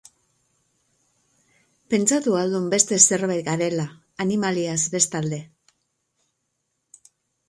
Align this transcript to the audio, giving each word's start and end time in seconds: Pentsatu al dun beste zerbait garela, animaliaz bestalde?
Pentsatu 1.93 2.31
al 2.39 2.55
dun 2.55 2.65
beste 2.73 2.97
zerbait 3.09 3.43
garela, 3.49 3.85
animaliaz 4.25 4.79
bestalde? 4.95 5.39